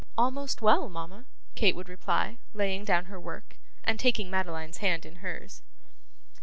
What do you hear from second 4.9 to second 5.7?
in hers.